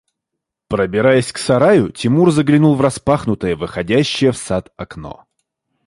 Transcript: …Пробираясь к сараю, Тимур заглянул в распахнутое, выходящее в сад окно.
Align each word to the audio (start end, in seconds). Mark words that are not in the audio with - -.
…Пробираясь 0.67 1.31
к 1.31 1.37
сараю, 1.37 1.91
Тимур 1.91 2.31
заглянул 2.31 2.73
в 2.73 2.81
распахнутое, 2.81 3.55
выходящее 3.55 4.31
в 4.31 4.37
сад 4.39 4.73
окно. 4.75 5.25